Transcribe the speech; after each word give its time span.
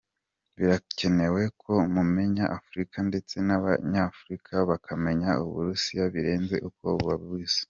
Birakenewe 0.57 1.41
ko 1.61 1.73
mumenya 1.95 2.45
Afurika 2.57 2.97
ndetse 3.09 3.35
n’Abanyafurika 3.47 4.53
bakamenya 4.69 5.29
u 5.43 5.45
Burusiya 5.51 6.03
birenze 6.15 6.55
uko 6.69 6.85
babuzi. 7.07 7.59